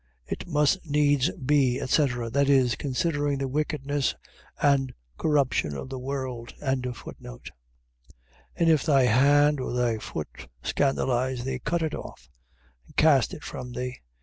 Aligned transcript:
It 0.25 0.47
must 0.47 0.83
needs 0.83 1.29
be, 1.33 1.79
etc.. 1.79 2.31
.Viz., 2.31 2.75
considering 2.75 3.37
the 3.37 3.47
wickedness 3.47 4.15
and 4.59 4.95
corruption 5.19 5.77
of 5.77 5.89
the 5.89 5.99
world. 5.99 6.55
18:8. 6.59 7.51
And 8.55 8.67
if 8.67 8.83
thy 8.83 9.03
hand, 9.03 9.59
or 9.59 9.73
thy 9.73 9.99
foot, 9.99 10.47
scandalize 10.63 11.43
thee, 11.43 11.59
cut 11.59 11.83
it 11.83 11.93
off, 11.93 12.31
and 12.87 12.95
cast 12.95 13.31
it 13.35 13.43
from 13.43 13.73
thee. 13.73 13.97